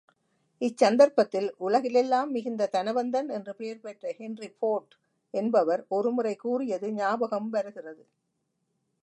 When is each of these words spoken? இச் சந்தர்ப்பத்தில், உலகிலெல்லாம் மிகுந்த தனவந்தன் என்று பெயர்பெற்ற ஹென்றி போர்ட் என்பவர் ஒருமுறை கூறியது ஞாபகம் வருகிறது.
இச் 0.61 0.77
சந்தர்ப்பத்தில், 0.77 1.49
உலகிலெல்லாம் 1.57 2.31
மிகுந்த 2.31 2.69
தனவந்தன் 2.71 3.29
என்று 3.29 3.53
பெயர்பெற்ற 3.55 4.13
ஹென்றி 4.17 4.49
போர்ட் 4.59 4.95
என்பவர் 5.33 5.85
ஒருமுறை 5.89 6.35
கூறியது 6.35 6.89
ஞாபகம் 6.93 7.49
வருகிறது. 7.49 8.03